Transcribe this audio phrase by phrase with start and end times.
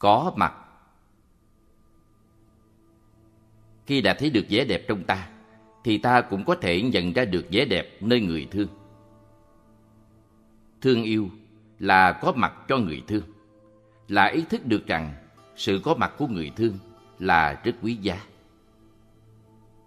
[0.00, 0.54] có mặt.
[3.86, 5.28] Khi đã thấy được vẻ đẹp trong ta,
[5.84, 8.68] thì ta cũng có thể nhận ra được vẻ đẹp nơi người thương.
[10.80, 11.30] Thương yêu
[11.78, 13.22] là có mặt cho người thương,
[14.08, 15.14] là ý thức được rằng
[15.56, 16.78] sự có mặt của người thương
[17.18, 18.20] là rất quý giá.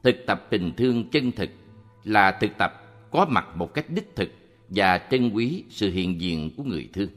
[0.04, 1.50] Thực tập tình thương chân thực
[2.04, 4.30] là thực tập có mặt một cách đích thực
[4.70, 7.10] và trân quý sự hiện diện của người thương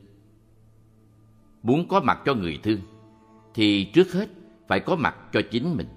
[1.63, 2.81] muốn có mặt cho người thương,
[3.55, 4.29] thì trước hết
[4.69, 5.89] phải có mặt cho chính mình.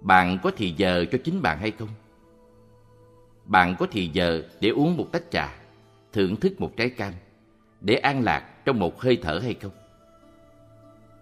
[0.00, 1.88] Bạn có thì giờ cho chính bạn hay không?
[3.44, 5.54] Bạn có thì giờ để uống một tách trà,
[6.12, 7.12] thưởng thức một trái cam,
[7.80, 9.72] để an lạc trong một hơi thở hay không?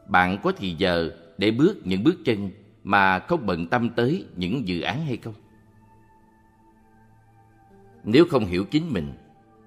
[0.09, 2.51] Bạn có thì giờ để bước những bước chân
[2.85, 5.35] mà không bận tâm tới những dự án hay không?
[8.05, 9.13] Nếu không hiểu chính mình,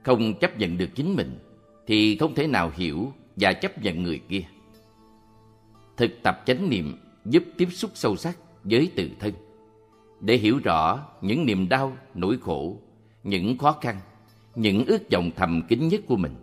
[0.04, 1.40] không chấp nhận được chính mình
[1.88, 4.44] thì không thể nào hiểu và chấp nhận người kia.
[5.98, 9.34] Thực tập chánh niệm giúp tiếp xúc sâu sắc với tự thân,
[10.22, 12.78] để hiểu rõ những niềm đau, nỗi khổ,
[13.24, 14.00] những khó khăn,
[14.56, 16.36] những ước vọng thầm kín nhất của mình.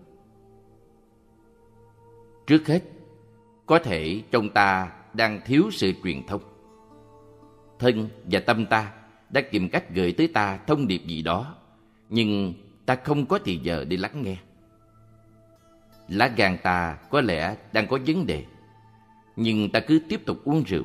[2.47, 2.83] Trước hết,
[3.67, 6.43] có thể trong ta đang thiếu sự truyền thông.
[7.79, 8.93] Thân và tâm ta
[9.31, 11.55] đã tìm cách gửi tới ta thông điệp gì đó,
[12.09, 12.55] nhưng
[12.87, 14.37] ta không có thì giờ để lắng nghe
[16.09, 18.45] lá gan ta có lẽ đang có vấn đề.
[19.37, 20.85] Nhưng ta cứ tiếp tục uống rượu.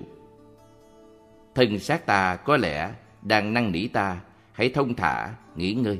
[1.56, 4.22] Thân xác ta có lẽ đang năn nỉ ta.
[4.52, 6.00] Hãy thông thả, nghỉ ngơi.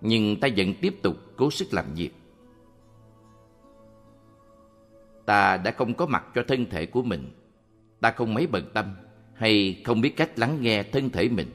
[0.00, 2.10] Nhưng ta vẫn tiếp tục cố sức làm việc.
[5.26, 7.30] Ta đã không có mặt cho thân thể của mình.
[8.00, 8.96] Ta không mấy bận tâm
[9.34, 11.50] hay không biết cách lắng nghe thân thể mình.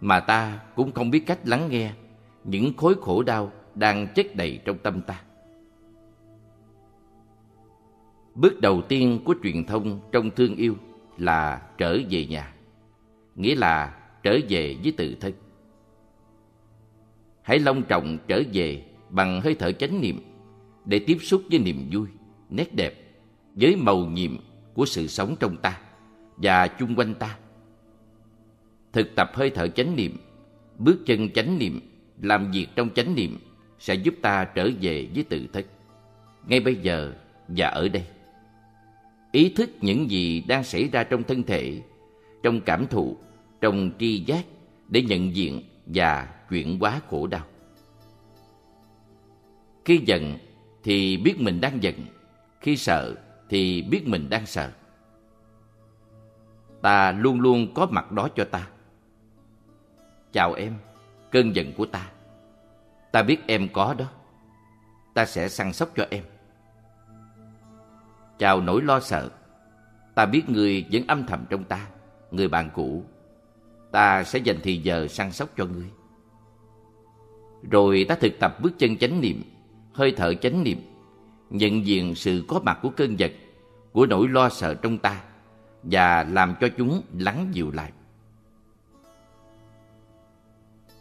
[0.00, 1.92] Mà ta cũng không biết cách lắng nghe
[2.44, 5.20] những khối khổ đau đang chất đầy trong tâm ta
[8.34, 10.76] bước đầu tiên của truyền thông trong thương yêu
[11.18, 12.54] là trở về nhà,
[13.34, 15.32] nghĩa là trở về với tự thân.
[17.42, 20.20] Hãy long trọng trở về bằng hơi thở chánh niệm
[20.84, 22.06] để tiếp xúc với niềm vui,
[22.50, 22.94] nét đẹp
[23.54, 24.36] với màu nhiệm
[24.74, 25.80] của sự sống trong ta
[26.36, 27.38] và chung quanh ta.
[28.92, 30.16] Thực tập hơi thở chánh niệm,
[30.78, 31.80] bước chân chánh niệm,
[32.22, 33.38] làm việc trong chánh niệm
[33.78, 35.64] sẽ giúp ta trở về với tự thân.
[36.46, 37.12] Ngay bây giờ
[37.48, 38.04] và ở đây
[39.34, 41.82] ý thức những gì đang xảy ra trong thân thể,
[42.42, 43.16] trong cảm thụ,
[43.60, 44.44] trong tri giác
[44.88, 47.44] để nhận diện và chuyển hóa khổ đau.
[49.84, 50.38] Khi giận
[50.82, 51.94] thì biết mình đang giận,
[52.60, 53.14] khi sợ
[53.48, 54.70] thì biết mình đang sợ.
[56.82, 58.68] Ta luôn luôn có mặt đó cho ta.
[60.32, 60.74] Chào em,
[61.30, 62.10] cơn giận của ta.
[63.12, 64.06] Ta biết em có đó.
[65.14, 66.24] Ta sẽ săn sóc cho em
[68.38, 69.30] chào nỗi lo sợ.
[70.14, 71.86] Ta biết người vẫn âm thầm trong ta,
[72.30, 73.04] người bạn cũ.
[73.92, 75.86] Ta sẽ dành thì giờ săn sóc cho ngươi.
[77.70, 79.42] Rồi ta thực tập bước chân chánh niệm,
[79.92, 80.78] hơi thở chánh niệm,
[81.50, 83.32] nhận diện sự có mặt của cơn giật,
[83.92, 85.22] của nỗi lo sợ trong ta,
[85.82, 87.92] và làm cho chúng lắng dịu lại.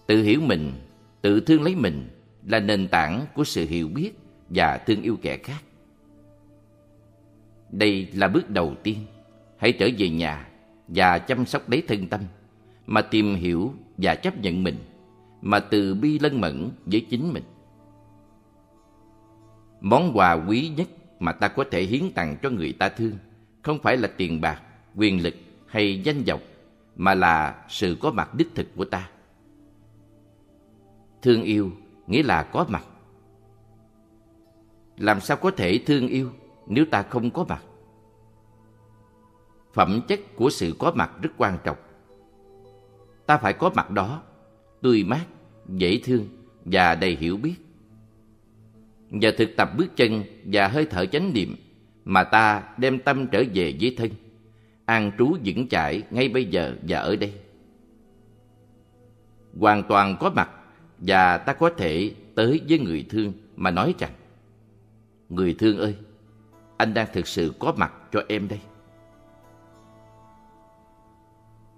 [0.08, 0.74] Tự hiểu mình,
[1.22, 2.10] tự thương lấy mình
[2.48, 4.12] là nền tảng của sự hiểu biết
[4.50, 5.64] và thương yêu kẻ khác
[7.74, 8.98] đây là bước đầu tiên.
[9.58, 10.48] Hãy trở về nhà
[10.88, 12.22] và chăm sóc lấy thân tâm,
[12.86, 14.76] mà tìm hiểu và chấp nhận mình,
[15.42, 17.44] mà từ bi lân mẫn với chính mình.
[19.82, 20.88] Món quà quý nhất
[21.20, 23.18] mà ta có thể hiến tặng cho người ta thương
[23.62, 24.62] không phải là tiền bạc,
[24.96, 25.36] quyền lực
[25.68, 26.42] hay danh vọng,
[26.96, 29.10] mà là sự có mặt đích thực của ta.
[31.22, 31.72] Thương yêu
[32.08, 32.86] nghĩa là có mặt.
[34.98, 36.32] Làm sao có thể thương yêu?
[36.68, 37.63] Nếu ta không có mặt,
[39.74, 41.78] phẩm chất của sự có mặt rất quan trọng.
[43.25, 44.24] Ta phải có mặt đó,
[44.81, 45.25] tươi mát,
[45.69, 46.28] dễ thương
[46.66, 47.56] và đầy hiểu biết.
[49.09, 51.56] Nhờ thực tập bước chân và hơi thở chánh niệm
[52.06, 54.09] mà ta đem tâm trở về với thân,
[54.86, 57.33] an trú vững chãi ngay bây giờ và ở đây.
[59.59, 60.50] Hoàn toàn có mặt
[60.98, 64.12] và ta có thể tới với người thương mà nói rằng,
[65.30, 65.95] người thương ơi
[66.78, 68.60] anh đang thực sự có mặt cho em đây.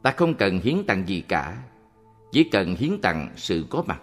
[0.02, 1.64] Ta không cần hiến tặng gì cả,
[2.32, 4.02] chỉ cần hiến tặng sự có mặt.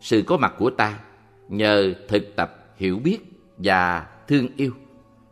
[0.00, 1.00] Sự có mặt của ta
[1.48, 3.18] nhờ thực tập hiểu biết
[3.58, 4.72] và thương yêu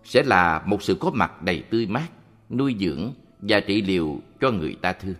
[0.04, 2.08] sẽ là một sự có mặt đầy tươi mát,
[2.50, 5.14] nuôi dưỡng và trị liệu cho người ta thương.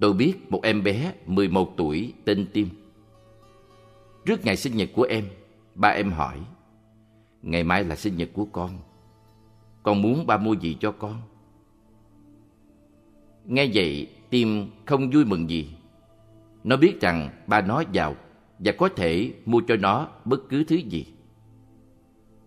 [0.00, 2.68] Tôi biết một em bé 11 tuổi, tên Tim.
[4.26, 5.24] Trước ngày sinh nhật của em,
[5.74, 6.40] ba em hỏi,
[7.42, 8.70] ngày mai là sinh nhật của con.
[9.82, 11.20] Con muốn ba mua gì cho con?
[13.44, 15.70] Nghe vậy, tim không vui mừng gì.
[16.64, 18.14] Nó biết rằng ba nó giàu
[18.58, 21.06] và có thể mua cho nó bất cứ thứ gì.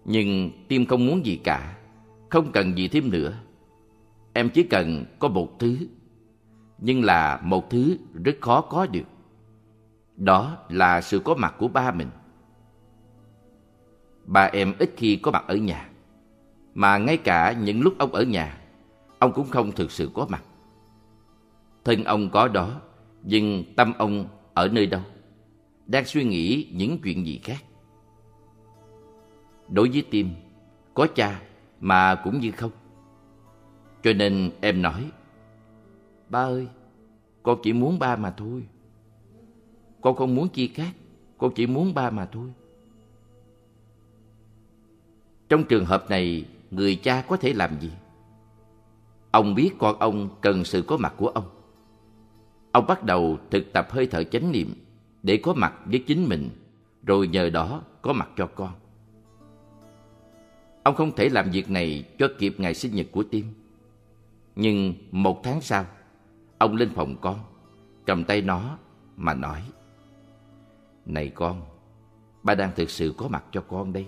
[0.05, 1.77] Nhưng tim không muốn gì cả,
[2.29, 3.33] không cần gì thêm nữa.
[4.33, 5.77] Em chỉ cần có một thứ,
[6.77, 9.03] nhưng là một thứ rất khó có được.
[10.17, 12.09] Đó là sự có mặt của ba mình.
[14.25, 15.89] Ba em ít khi có mặt ở nhà,
[16.73, 18.61] mà ngay cả những lúc ông ở nhà,
[19.19, 20.43] ông cũng không thực sự có mặt.
[21.85, 22.81] Thân ông có đó,
[23.23, 25.01] nhưng tâm ông ở nơi đâu?
[25.85, 27.63] Đang suy nghĩ những chuyện gì khác.
[29.69, 30.29] Đối với Tim,
[30.93, 31.41] có cha
[31.79, 32.71] mà cũng như không.
[34.03, 35.11] Cho nên em nói,
[36.29, 36.67] Ba ơi,
[37.43, 38.67] con chỉ muốn ba mà thôi.
[40.07, 40.93] Con không muốn chi khác,
[41.37, 42.49] con chỉ muốn ba mà thôi.
[45.49, 47.91] Trong trường hợp này, người cha có thể làm gì?
[49.31, 51.43] Ông biết con ông cần sự có mặt của ông.
[52.71, 54.73] Ông bắt đầu thực tập hơi thở chánh niệm
[55.23, 56.49] để có mặt với chính mình,
[57.03, 58.73] rồi nhờ đó có mặt cho con.
[60.83, 63.45] Ông không thể làm việc này cho kịp ngày sinh nhật của Tim.
[64.55, 65.85] Nhưng một tháng sau,
[66.57, 67.39] ông lên phòng con,
[68.05, 68.77] cầm tay nó
[69.17, 69.61] mà nói
[71.07, 71.61] này con,
[72.43, 74.05] ba đang thực sự có mặt cho con đây.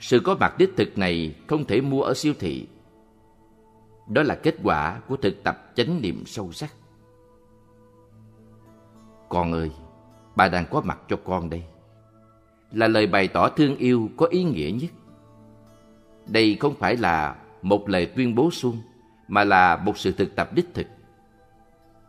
[0.00, 2.66] Sự có mặt đích thực này không thể mua ở siêu thị.
[4.08, 6.74] Đó là kết quả của thực tập chánh niệm sâu sắc.
[9.28, 9.70] Con ơi,
[10.36, 11.64] ba đang có mặt cho con đây.
[12.72, 14.90] Là lời bày tỏ thương yêu có ý nghĩa nhất.
[16.26, 18.78] Đây không phải là một lời tuyên bố suông,
[19.28, 20.86] mà là một sự thực tập đích thực.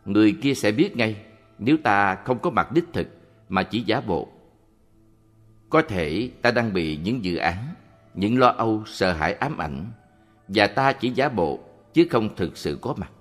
[0.05, 1.25] Người kia sẽ biết ngay
[1.59, 3.07] nếu ta không có mặt đích thực
[3.49, 4.27] mà chỉ giả bộ.
[5.69, 7.57] Có thể ta đang bị những dự án,
[8.13, 9.85] những lo âu, sợ hãi ám ảnh
[10.47, 11.59] và ta chỉ giả bộ
[11.93, 13.11] chứ không thực sự có mặt.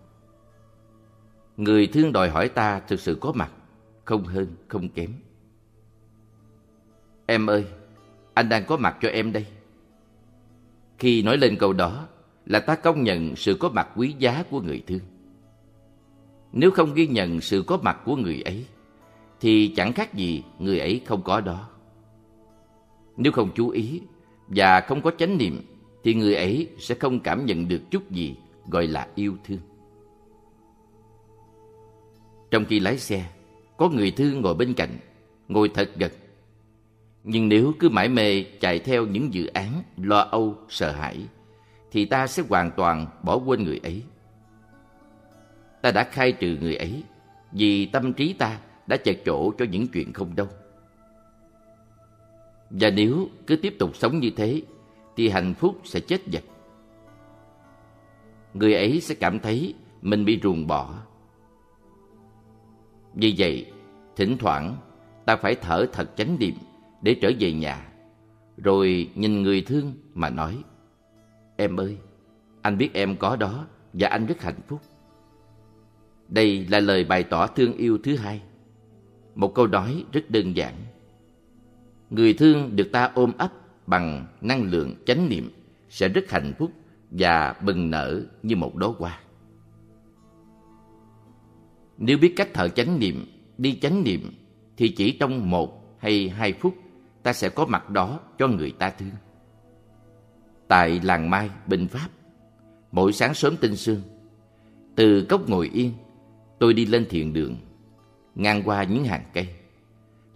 [1.57, 3.53] Người thương đòi hỏi ta thực sự có mặt,
[4.05, 5.11] không hơn, không kém.
[7.27, 7.65] Em ơi,
[8.35, 9.47] anh đang có mặt cho em đây.
[10.99, 12.09] Khi nói lên câu đó
[12.47, 15.01] là ta công nhận sự có mặt quý giá của người thương.
[16.53, 18.67] Nếu không ghi nhận sự có mặt của người ấy,
[19.45, 21.69] thì chẳng khác gì người ấy không có đó.
[23.17, 24.01] Nếu không chú ý
[24.49, 25.61] và không có chánh niệm,
[26.05, 28.35] thì người ấy sẽ không cảm nhận được chút gì
[28.69, 29.59] gọi là yêu thương.
[32.51, 33.25] Trong khi lái xe,
[33.77, 34.99] có người thương ngồi bên cạnh,
[35.49, 36.11] ngồi thật gần.
[37.25, 41.19] Nhưng nếu cứ mãi mê chạy theo những dự án, lo âu, sợ hãi,
[41.91, 44.03] thì ta sẽ hoàn toàn bỏ quên người ấy.
[45.83, 47.03] Ta đã khai trừ người ấy
[47.53, 50.49] vì tâm trí ta đã chật chỗ cho những chuyện không đâu.
[52.71, 54.63] Và nếu cứ tiếp tục sống như thế
[55.17, 56.43] thì hạnh phúc sẽ chết dần.
[58.55, 60.95] Người ấy sẽ cảm thấy mình bị ruồng bỏ.
[63.15, 63.73] Vì vậy,
[64.17, 64.77] thỉnh thoảng
[65.27, 66.55] ta phải thở thật chánh niệm
[67.03, 67.93] để trở về nhà,
[68.57, 70.63] rồi nhìn người thương mà nói
[71.57, 71.97] Em ơi,
[72.63, 74.81] anh biết em có đó và anh rất hạnh phúc.
[76.29, 78.43] Đây là lời bày tỏ thương yêu thứ hai.
[79.35, 80.75] Một câu nói rất đơn giản.
[82.11, 83.53] Người thương được ta ôm ấp
[83.87, 85.51] bằng năng lượng chánh niệm
[85.89, 86.71] sẽ rất hạnh phúc
[87.11, 89.21] và bừng nở như một đóa hoa.
[91.99, 93.27] Nếu biết cách thở chánh niệm,
[93.59, 94.33] đi chánh niệm
[94.77, 96.75] thì chỉ trong một hay hai phút
[97.23, 99.11] ta sẽ có mặt đó cho người ta thương.
[100.69, 102.09] Tại làng Mai, Bình Pháp,
[102.93, 104.01] mỗi sáng sớm tinh sương,
[104.95, 105.93] từ cốc ngồi yên,
[106.59, 107.57] tôi đi lên thiền đường,
[108.35, 109.49] ngang qua những hàng cây.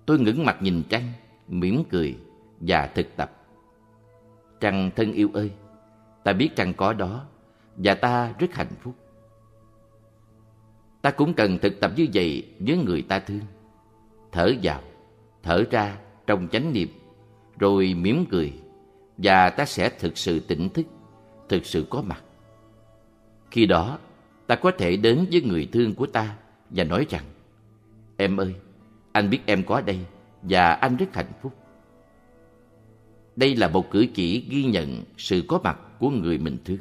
[0.07, 1.13] Tôi ngẩng mặt nhìn trăng,
[1.49, 2.17] mỉm cười
[2.61, 3.33] và thực tập.
[4.61, 5.51] Trăng thân yêu ơi,
[6.25, 7.25] ta biết trăng có đó
[7.77, 8.95] và ta rất hạnh phúc.
[11.03, 13.43] Ta cũng cần thực tập như vậy với người ta thương.
[14.33, 14.81] Thở vào,
[15.43, 16.89] thở ra trong chánh niệm,
[17.59, 18.53] rồi mỉm cười
[19.19, 20.87] và ta sẽ thực sự tỉnh thức,
[21.49, 22.23] thực sự có mặt.
[23.51, 23.99] Khi đó,
[24.47, 26.37] ta có thể đến với người thương của ta
[26.71, 27.25] và nói rằng
[28.21, 28.55] Em ơi,
[29.13, 29.99] anh biết em có đây
[30.43, 31.53] và anh rất hạnh phúc.
[33.37, 36.79] Đây là một cử chỉ ghi nhận sự có mặt của người mình thương.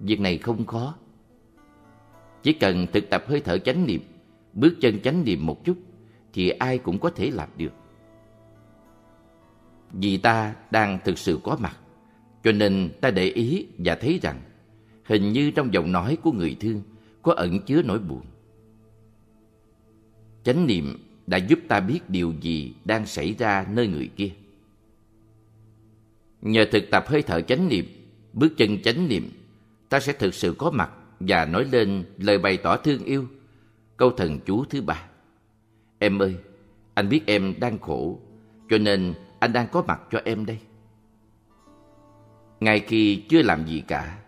[0.00, 0.94] Việc này không khó.
[2.42, 4.00] Chỉ cần thực tập hơi thở chánh niệm,
[4.52, 5.76] bước chân chánh niệm một chút
[6.32, 7.72] thì ai cũng có thể làm được.
[9.92, 11.76] Vì ta đang thực sự có mặt,
[12.44, 14.40] cho nên ta để ý và thấy rằng
[15.04, 16.82] hình như trong giọng nói của người thương
[17.22, 18.22] có ẩn chứa nỗi buồn.
[20.48, 24.30] Chánh niệm đã giúp ta biết điều gì đang xảy ra nơi người kia.
[26.42, 27.84] Nhờ thực tập hơi thở chánh niệm,
[28.32, 29.30] bước chân chánh niệm,
[29.88, 30.90] ta sẽ thực sự có mặt
[31.20, 33.26] và nói lên lời bày tỏ thương yêu.
[33.96, 35.02] Câu thần chú thứ ba.
[35.98, 36.36] Em ơi,
[36.94, 38.20] anh biết em đang khổ,
[38.70, 40.58] cho nên anh đang có mặt cho em đây.
[42.60, 44.18] Ngay khi chưa làm gì cả,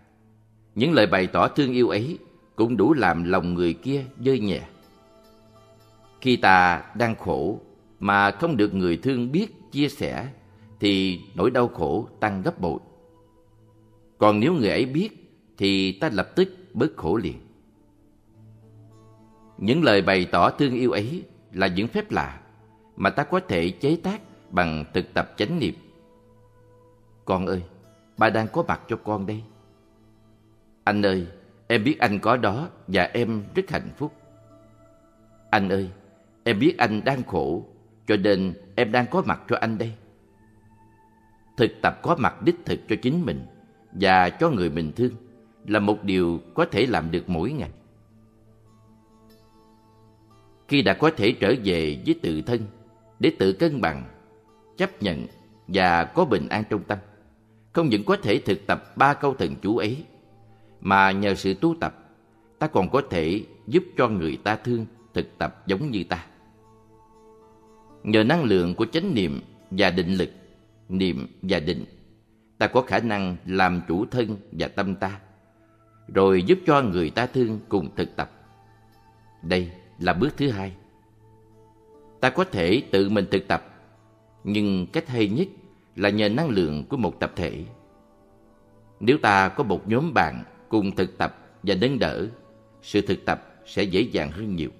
[0.74, 2.18] những lời bày tỏ thương yêu ấy
[2.56, 4.62] cũng đủ làm lòng người kia dơi nhẹ.
[6.20, 7.60] Khi ta đang khổ
[8.00, 10.28] mà không được người thương biết chia sẻ
[10.80, 12.80] thì nỗi đau khổ tăng gấp bội.
[14.18, 15.08] Còn nếu người ấy biết
[15.58, 17.40] thì ta lập tức bớt khổ liền.
[19.58, 21.22] Những lời bày tỏ thương yêu ấy
[21.52, 22.40] là những phép lạ
[22.96, 25.74] mà ta có thể chế tác bằng thực tập chánh niệm.
[27.24, 27.62] Con ơi,
[28.18, 29.42] ba đang có mặt cho con đây.
[30.84, 31.26] Anh ơi,
[31.66, 34.12] em biết anh có đó và em rất hạnh phúc.
[35.50, 35.90] Anh ơi,
[36.44, 37.64] em biết anh đang khổ,
[38.06, 39.92] cho nên em đang có mặt cho anh đây.
[41.56, 43.46] Thực tập có mặt đích thực cho chính mình
[43.92, 45.12] và cho người mình thương
[45.66, 47.70] là một điều có thể làm được mỗi ngày.
[50.68, 52.60] Khi đã có thể trở về với tự thân
[53.18, 54.04] để tự cân bằng,
[54.76, 55.26] chấp nhận
[55.68, 56.98] và có bình an trong tâm,
[57.72, 60.04] không những có thể thực tập ba câu thần chú ấy,
[60.80, 61.94] mà nhờ sự tu tập,
[62.58, 66.26] ta còn có thể giúp cho người ta thương thực tập giống như ta.
[68.02, 69.40] Nhờ năng lượng của chánh niệm
[69.70, 70.30] và định lực,
[70.88, 71.84] niệm và định,
[72.58, 75.20] ta có khả năng làm chủ thân và tâm ta,
[76.14, 78.30] rồi giúp cho người ta thương cùng thực tập.
[79.42, 80.72] Đây là bước thứ hai.
[82.20, 83.64] Ta có thể tự mình thực tập,
[84.44, 85.48] nhưng cách hay nhất
[85.96, 87.64] là nhờ năng lượng của một tập thể.
[89.00, 92.26] Nếu ta có một nhóm bạn cùng thực tập và nâng đỡ,
[92.82, 94.70] sự thực tập sẽ dễ dàng hơn nhiều.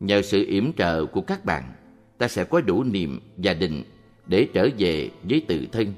[0.00, 1.72] Nhờ sự yểm trợ của các bạn,
[2.18, 3.82] ta sẽ có đủ niềm và định
[4.26, 5.92] để trở về với tự thân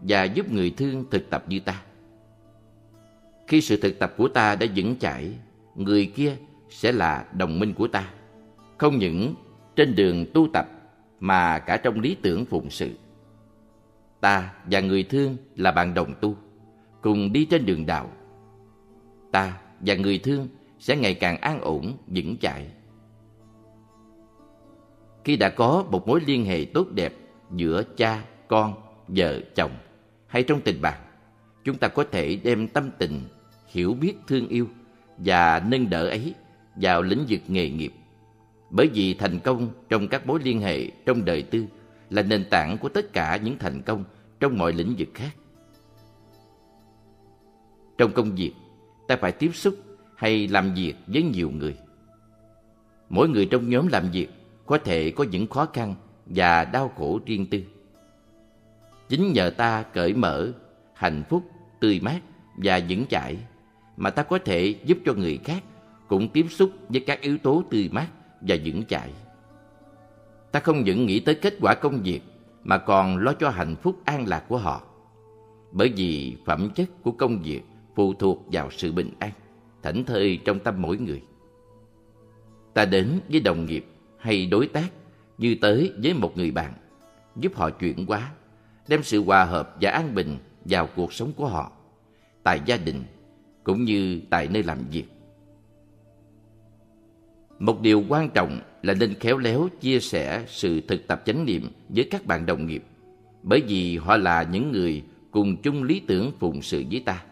[0.00, 1.82] và giúp người thương thực tập như ta.
[3.46, 5.32] Khi sự thực tập của ta đã vững chãi,
[5.74, 6.36] người kia
[6.70, 8.10] sẽ là đồng minh của ta.
[8.78, 9.34] Không những
[9.76, 10.66] trên đường tu tập
[11.20, 12.90] mà cả trong lý tưởng phụng sự.
[14.20, 16.36] Ta và người thương là bạn đồng tu,
[17.02, 18.10] cùng đi trên đường đạo.
[19.32, 22.66] Ta và người thương sẽ ngày càng an ổn, vững chãi.
[25.24, 27.14] Khi đã có một mối liên hệ tốt đẹp
[27.50, 28.74] giữa cha, con,
[29.08, 29.70] vợ, chồng
[30.26, 31.00] hay trong tình bạn,
[31.64, 33.20] chúng ta có thể đem tâm tình,
[33.68, 34.68] hiểu biết thương yêu
[35.18, 36.34] và nâng đỡ ấy
[36.76, 37.92] vào lĩnh vực nghề nghiệp.
[38.70, 41.66] Bởi vì thành công trong các mối liên hệ trong đời tư
[42.10, 44.04] là nền tảng của tất cả những thành công
[44.40, 45.30] trong mọi lĩnh vực khác.
[47.98, 48.52] Trong công việc,
[49.08, 49.74] ta phải tiếp xúc
[50.16, 51.76] hay làm việc với nhiều người.
[53.08, 54.28] Mỗi người trong nhóm làm việc
[54.66, 55.94] có thể có những khó khăn
[56.26, 57.62] và đau khổ riêng tư.
[59.08, 60.52] Chính nhờ ta cởi mở,
[60.94, 61.42] hạnh phúc,
[61.80, 62.20] tươi mát
[62.56, 63.36] và vững chãi
[63.96, 65.62] mà ta có thể giúp cho người khác
[66.08, 68.08] cũng tiếp xúc với các yếu tố tươi mát
[68.40, 69.10] và vững chãi.
[70.52, 72.20] Ta không những nghĩ tới kết quả công việc
[72.62, 74.82] mà còn lo cho hạnh phúc an lạc của họ.
[75.72, 77.62] Bởi vì phẩm chất của công việc
[77.94, 79.30] phụ thuộc vào sự bình an,
[79.82, 81.22] thảnh thơi trong tâm mỗi người.
[82.74, 83.86] Ta đến với đồng nghiệp
[84.24, 84.90] hay đối tác
[85.38, 86.72] như tới với một người bạn,
[87.36, 88.32] giúp họ chuyển hóa,
[88.88, 91.72] đem sự hòa hợp và an bình vào cuộc sống của họ,
[92.42, 93.04] tại gia đình
[93.64, 95.04] cũng như tại nơi làm việc.
[97.58, 101.70] Một điều quan trọng là nên khéo léo chia sẻ sự thực tập chánh niệm
[101.88, 102.84] với các bạn đồng nghiệp,
[103.42, 107.24] bởi vì họ là những người cùng chung lý tưởng phụng sự với ta.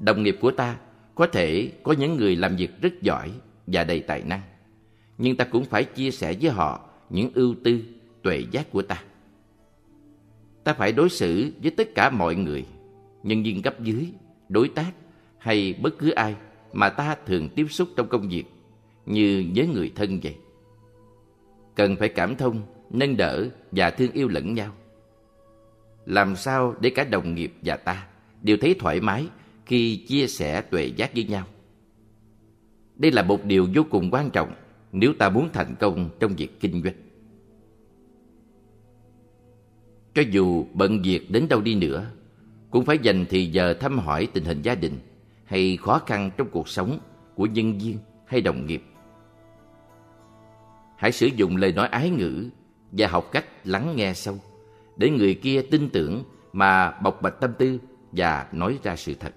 [0.00, 0.76] Đồng nghiệp của ta
[1.14, 3.30] có thể có những người làm việc rất giỏi
[3.66, 4.40] và đầy tài năng,
[5.22, 7.82] nhưng ta cũng phải chia sẻ với họ những ưu tư,
[8.22, 9.02] tuệ giác của ta.
[10.64, 12.66] Ta phải đối xử với tất cả mọi người,
[13.22, 14.12] nhân viên cấp dưới,
[14.48, 14.92] đối tác
[15.38, 16.34] hay bất cứ ai
[16.72, 18.44] mà ta thường tiếp xúc trong công việc
[19.06, 20.36] như với người thân vậy.
[21.74, 24.72] Cần phải cảm thông, nâng đỡ và thương yêu lẫn nhau.
[26.06, 28.06] Làm sao để cả đồng nghiệp và ta
[28.42, 29.26] đều thấy thoải mái
[29.66, 31.46] khi chia sẻ tuệ giác với nhau.
[32.96, 34.54] Đây là một điều vô cùng quan trọng
[34.92, 36.94] nếu ta muốn thành công trong việc kinh doanh.
[40.14, 42.06] Cho dù bận việc đến đâu đi nữa,
[42.70, 44.98] cũng phải dành thì giờ thăm hỏi tình hình gia đình
[45.44, 46.98] hay khó khăn trong cuộc sống
[47.34, 48.82] của nhân viên hay đồng nghiệp.
[50.96, 52.48] Hãy sử dụng lời nói ái ngữ
[52.92, 54.38] và học cách lắng nghe sâu
[54.96, 57.78] để người kia tin tưởng mà bộc bạch tâm tư
[58.12, 59.34] và nói ra sự thật.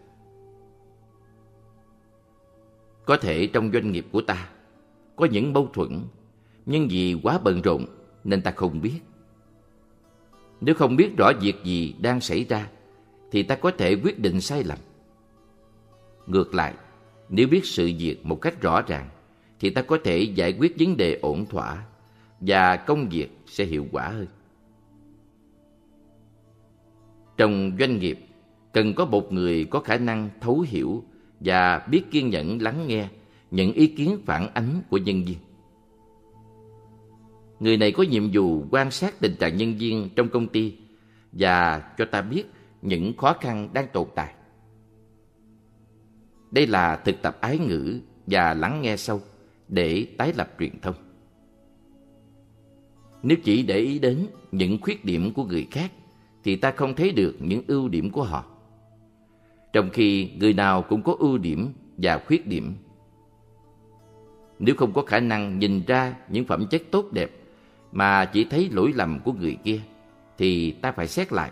[3.05, 4.49] Có thể trong doanh nghiệp của ta
[5.15, 6.01] có những mâu thuẫn,
[6.65, 7.85] nhưng vì quá bận rộn
[8.23, 8.99] nên ta không biết.
[10.61, 12.69] Nếu không biết rõ việc gì đang xảy ra,
[13.31, 14.77] thì ta có thể quyết định sai lầm.
[16.27, 16.73] Ngược lại,
[17.29, 19.09] nếu biết sự việc một cách rõ ràng,
[19.59, 21.85] thì ta có thể giải quyết vấn đề ổn thỏa
[22.39, 24.27] và công việc sẽ hiệu quả hơn.
[27.37, 28.19] Trong doanh nghiệp,
[28.73, 31.03] cần có một người có khả năng thấu hiểu
[31.39, 33.07] và biết kiên nhẫn lắng nghe
[33.51, 35.37] những ý kiến phản ánh của nhân viên.
[37.59, 40.75] Người này có nhiệm vụ quan sát tình trạng nhân viên trong công ty
[41.31, 42.43] và cho ta biết
[42.81, 44.33] những khó khăn đang tồn tại.
[46.51, 49.21] Đây là thực tập ái ngữ và lắng nghe sâu
[49.67, 50.95] để tái lập truyền thông.
[53.23, 55.91] Nếu chỉ để ý đến những khuyết điểm của người khác
[56.43, 58.45] thì ta không thấy được những ưu điểm của họ.
[59.73, 62.73] Trong khi người nào cũng có ưu điểm và khuyết điểm.
[64.59, 67.31] Nếu không có khả năng nhìn ra những phẩm chất tốt đẹp
[67.91, 69.79] mà chỉ thấy lỗi lầm của người kia
[70.37, 71.51] thì ta phải xét lại.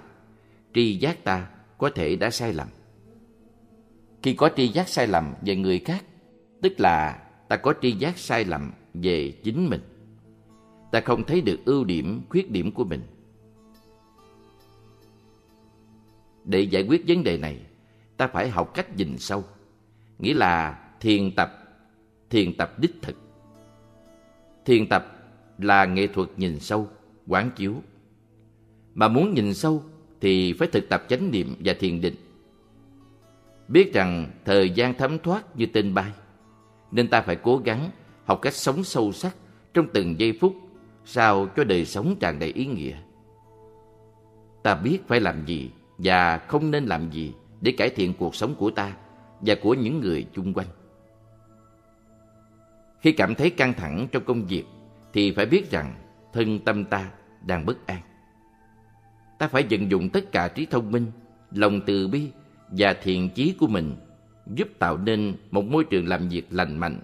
[0.74, 2.68] Tri giác ta có thể đã sai lầm.
[4.24, 6.06] Khi có tri giác sai lầm về người khác,
[6.62, 9.82] tức là ta có tri giác sai lầm về chính mình.
[10.92, 13.02] Ta không thấy được ưu điểm, khuyết điểm của mình.
[16.46, 17.60] Để giải quyết vấn đề này,
[18.18, 19.44] ta phải học cách nhìn sâu,
[20.20, 21.63] nghĩa là thiền tập,
[22.34, 23.16] thiền tập đích thực.
[24.66, 25.06] Thiền tập
[25.58, 26.88] là nghệ thuật nhìn sâu,
[27.28, 27.76] quán chiếu.
[28.94, 29.84] Mà muốn nhìn sâu
[30.22, 32.16] thì phải thực tập chánh niệm và thiền định.
[33.68, 36.12] Biết rằng thời gian thấm thoát như tên bay,
[36.92, 37.90] nên ta phải cố gắng
[38.26, 39.36] học cách sống sâu sắc
[39.74, 40.56] trong từng giây phút
[41.06, 42.96] sao cho đời sống tràn đầy ý nghĩa.
[44.64, 48.56] Ta biết phải làm gì và không nên làm gì để cải thiện cuộc sống
[48.56, 48.98] của ta
[49.42, 50.68] và của những người chung quanh.
[53.04, 54.64] Khi cảm thấy căng thẳng trong công việc
[55.14, 55.96] thì phải biết rằng
[56.34, 57.12] thân tâm ta
[57.46, 58.02] đang bất an.
[59.40, 61.12] Ta phải vận dụng tất cả trí thông minh,
[61.52, 62.30] lòng từ bi
[62.70, 63.96] và thiện chí của mình
[64.56, 67.00] giúp tạo nên một môi trường làm việc lành mạnh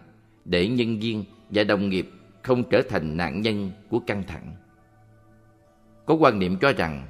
[0.46, 2.10] để nhân viên và đồng nghiệp
[2.42, 4.56] không trở thành nạn nhân của căng thẳng.
[6.06, 7.08] Có quan niệm cho rằng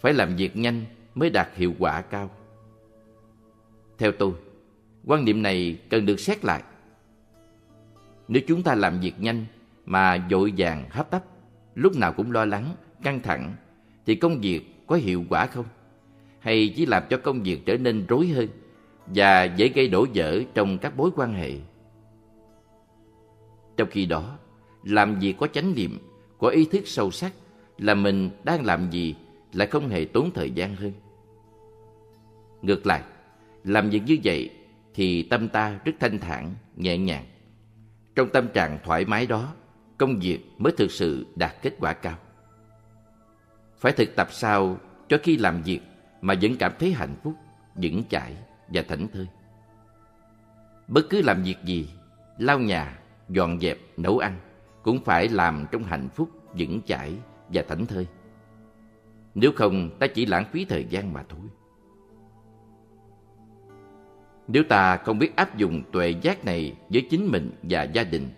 [0.00, 2.30] phải làm việc nhanh mới đạt hiệu quả cao.
[3.98, 4.32] Theo tôi,
[5.04, 6.62] quan niệm này cần được xét lại.
[8.28, 9.44] Nếu chúng ta làm việc nhanh
[9.84, 11.24] mà vội vàng hấp tấp,
[11.74, 13.54] lúc nào cũng lo lắng, căng thẳng,
[14.06, 15.64] thì công việc có hiệu quả không?
[16.38, 18.48] Hay chỉ làm cho công việc trở nên rối hơn
[19.06, 21.52] và dễ gây đổ vỡ trong các mối quan hệ?
[23.76, 24.38] Trong khi đó,
[24.84, 25.98] làm việc có chánh niệm,
[26.38, 27.32] có ý thức sâu sắc
[27.78, 29.14] là mình đang làm gì
[29.52, 30.92] lại không hề tốn thời gian hơn.
[32.62, 33.02] Ngược lại,
[33.64, 34.50] làm việc như vậy
[34.94, 37.24] thì tâm ta rất thanh thản, nhẹ nhàng.
[38.16, 39.54] Trong tâm trạng thoải mái đó,
[39.98, 42.18] công việc mới thực sự đạt kết quả cao.
[43.78, 45.80] Phải thực tập sao cho khi làm việc
[46.20, 47.34] mà vẫn cảm thấy hạnh phúc,
[47.74, 48.36] vững chãi
[48.68, 49.26] và thảnh thơi.
[50.88, 51.90] Bất cứ làm việc gì,
[52.38, 52.98] lau nhà,
[53.28, 54.38] dọn dẹp, nấu ăn
[54.82, 57.14] cũng phải làm trong hạnh phúc, vững chãi
[57.48, 58.06] và thảnh thơi.
[59.34, 61.40] Nếu không, ta chỉ lãng phí thời gian mà thôi.
[64.48, 68.28] Nếu ta không biết áp dụng tuệ giác này với chính mình và gia đình,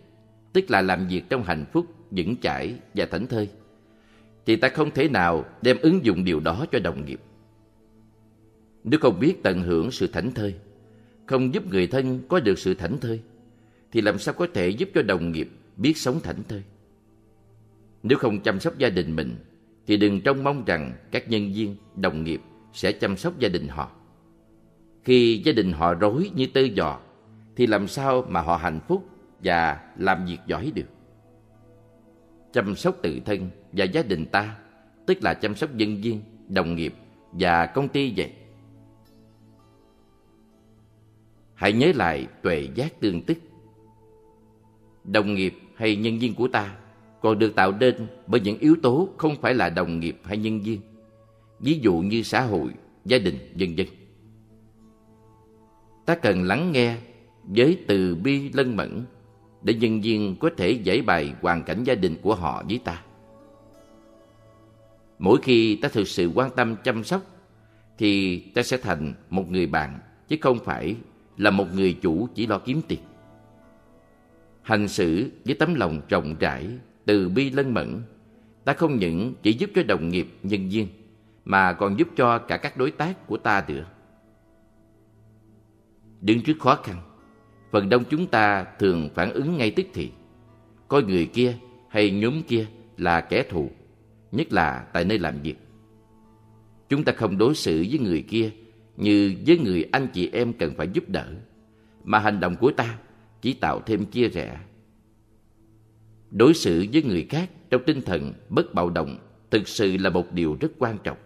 [0.53, 3.49] tức là làm việc trong hạnh phúc, vững chãi và thảnh thơi,
[4.47, 7.21] thì ta không thể nào đem ứng dụng điều đó cho đồng nghiệp.
[8.85, 10.55] Nếu không biết tận hưởng sự thảnh thơi,
[11.27, 13.21] không giúp người thân có được sự thảnh thơi,
[13.93, 16.63] thì làm sao có thể giúp cho đồng nghiệp biết sống thảnh thơi?
[18.03, 19.37] Nếu không chăm sóc gia đình mình,
[19.87, 22.41] thì đừng trông mong rằng các nhân viên, đồng nghiệp
[22.73, 23.91] sẽ chăm sóc gia đình họ.
[25.09, 26.99] Khi gia đình họ rối như tơ giò,
[27.57, 29.09] thì làm sao mà họ hạnh phúc
[29.45, 30.89] và làm việc giỏi được?
[32.53, 34.57] Chăm sóc tự thân và gia đình ta,
[35.07, 36.95] tức là chăm sóc nhân viên, đồng nghiệp
[37.33, 38.33] và công ty vậy.
[41.55, 43.39] Hãy nhớ lại tuệ giác tương tức.
[45.05, 46.77] Đồng nghiệp hay nhân viên của ta
[47.21, 50.61] còn được tạo nên bởi những yếu tố không phải là đồng nghiệp hay nhân
[50.61, 50.81] viên.
[51.61, 52.71] Ví dụ như xã hội,
[53.05, 53.87] gia đình, vân vân.
[56.09, 56.97] Ta cần lắng nghe
[57.43, 59.05] với từ bi lân mẫn
[59.63, 63.03] để nhân viên có thể giải bày hoàn cảnh gia đình của họ với ta.
[65.19, 67.23] Mỗi khi ta thực sự quan tâm chăm sóc
[67.99, 70.97] thì ta sẽ thành một người bạn chứ không phải
[71.37, 73.01] là một người chủ chỉ lo kiếm tiền.
[74.63, 76.67] Hành xử với tấm lòng rộng rãi,
[77.05, 78.03] từ bi lân mẫn,
[78.65, 80.89] ta không những chỉ giúp cho đồng nghiệp, nhân viên,
[81.45, 83.85] mà còn giúp cho cả các đối tác của ta nữa.
[86.21, 86.97] Đứng trước khó khăn,
[87.71, 90.11] phần đông chúng ta thường phản ứng ngay tức thì,
[90.89, 91.57] coi người kia
[91.89, 93.71] hay nhóm kia là kẻ thù,
[94.33, 95.57] nhất là tại nơi làm việc.
[96.89, 98.51] Chúng ta không đối xử với người kia
[98.97, 101.35] như với người anh chị em cần phải giúp đỡ,
[102.05, 102.99] mà hành động của ta
[103.41, 104.61] chỉ tạo thêm chia rẽ.
[106.31, 109.19] Đối xử với người khác trong tinh thần bất bạo động
[109.51, 111.19] thực sự là một điều rất quan trọng.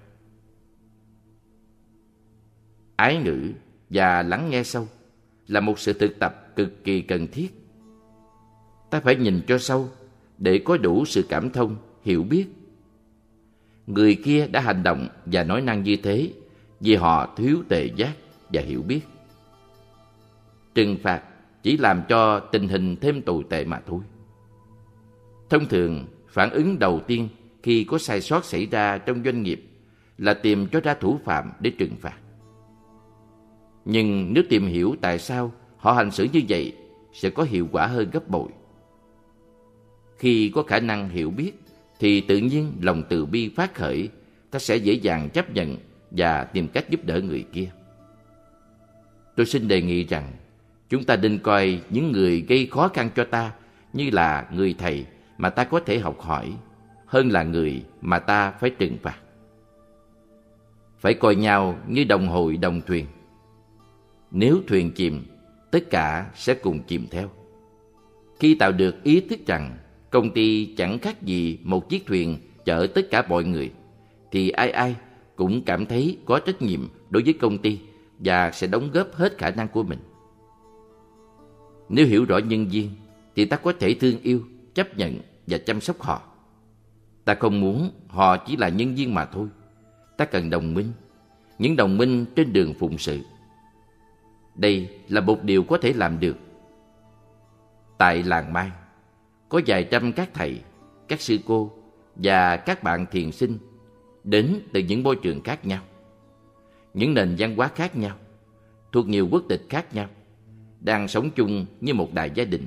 [2.97, 3.53] Ái ngữ
[3.93, 4.89] và lắng nghe sâu
[5.49, 7.49] là một sự thực tập cực kỳ cần thiết.
[8.91, 9.89] Ta phải nhìn cho sâu
[10.39, 12.47] để có đủ sự cảm thông, hiểu biết.
[13.87, 16.33] Người kia đã hành động và nói năng như thế
[16.81, 18.13] vì họ thiếu tệ giác
[18.53, 19.01] và hiểu biết.
[20.75, 21.23] Trừng phạt
[21.63, 24.01] chỉ làm cho tình hình thêm tồi tệ mà thôi.
[25.51, 27.29] Thông thường, phản ứng đầu tiên
[27.63, 29.65] khi có sai sót xảy ra trong doanh nghiệp
[30.19, 32.22] là tìm cho ra thủ phạm để trừng phạt.
[33.85, 36.73] Nhưng nếu tìm hiểu tại sao họ hành xử như vậy
[37.13, 38.49] sẽ có hiệu quả hơn gấp bội.
[40.19, 41.53] Khi có khả năng hiểu biết
[41.99, 44.09] thì tự nhiên lòng từ bi phát khởi,
[44.51, 45.77] ta sẽ dễ dàng chấp nhận
[46.11, 47.71] và tìm cách giúp đỡ người kia.
[49.37, 50.33] Tôi xin đề nghị rằng
[50.89, 53.53] chúng ta nên coi những người gây khó khăn cho ta
[53.93, 55.07] như là người thầy
[55.39, 56.53] mà ta có thể học hỏi
[57.07, 59.19] hơn là người mà ta phải trừng phạt.
[60.99, 63.07] Phải coi nhau như đồng hội đồng thuyền.
[64.33, 65.23] Nếu thuyền chìm,
[65.71, 67.31] tất cả sẽ cùng chìm theo.
[68.39, 69.77] Khi tạo được ý thức rằng
[70.11, 73.73] công ty chẳng khác gì một chiếc thuyền chở tất cả mọi người,
[74.31, 74.97] thì ai ai
[75.37, 77.79] cũng cảm thấy có trách nhiệm đối với công ty
[78.19, 79.99] và sẽ đóng góp hết khả năng của mình.
[81.89, 82.91] Nếu hiểu rõ nhân viên,
[83.37, 84.41] thì ta có thể thương yêu,
[84.75, 86.23] chấp nhận và chăm sóc họ.
[87.25, 89.49] Ta không muốn họ chỉ là nhân viên mà thôi.
[90.17, 90.93] Ta cần đồng minh,
[91.59, 93.21] những đồng minh trên đường phụng sự.
[94.55, 96.37] Đây là một điều có thể làm được.
[97.99, 98.71] Tại làng Mai,
[99.49, 100.61] có vài trăm các thầy,
[101.09, 101.73] các sư cô
[102.17, 103.59] và các bạn thiền sinh
[104.25, 105.83] đến từ những môi trường khác nhau,
[106.95, 108.17] những nền văn hóa khác nhau,
[108.93, 110.09] thuộc nhiều quốc tịch khác nhau,
[110.81, 112.67] đang sống chung như một đại gia đình.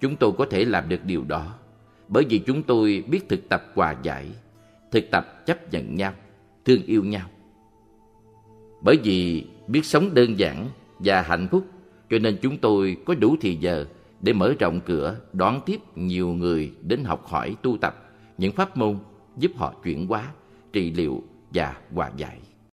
[0.00, 1.58] Chúng tôi có thể làm được điều đó
[2.08, 4.26] bởi vì chúng tôi biết thực tập hòa giải,
[4.92, 6.12] thực tập chấp nhận nhau,
[6.64, 7.28] thương yêu nhau.
[8.82, 11.66] Bởi vì biết sống đơn giản và hạnh phúc,
[12.10, 13.86] cho nên chúng tôi có đủ thì giờ
[14.20, 18.76] để mở rộng cửa đón tiếp nhiều người đến học hỏi tu tập những pháp
[18.76, 18.98] môn
[19.36, 20.32] giúp họ chuyển hóa,
[20.72, 22.38] trị liệu và hòa giải.